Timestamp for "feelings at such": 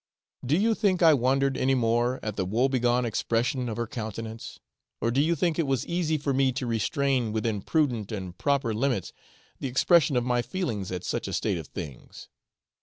10.41-11.27